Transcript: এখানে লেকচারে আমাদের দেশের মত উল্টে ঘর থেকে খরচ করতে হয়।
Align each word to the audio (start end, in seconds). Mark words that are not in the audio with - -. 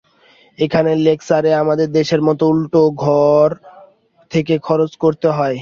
এখানে 0.59 0.91
লেকচারে 0.97 1.51
আমাদের 1.53 1.87
দেশের 1.91 2.21
মত 2.21 2.39
উল্টে 2.43 2.83
ঘর 2.97 3.47
থেকে 4.31 4.53
খরচ 4.59 4.91
করতে 4.97 5.27
হয়। 5.27 5.49